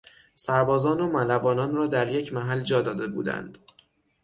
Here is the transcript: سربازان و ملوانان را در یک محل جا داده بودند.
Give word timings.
سربازان 0.35 1.01
و 1.01 1.07
ملوانان 1.07 1.75
را 1.75 1.87
در 1.87 2.07
یک 2.11 2.33
محل 2.33 2.61
جا 2.61 2.81
داده 2.81 3.07
بودند. 3.07 3.57